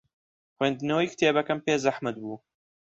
[0.55, 2.37] خوێندنەوەی کتێبەکەم پێ زەحمەت بوو.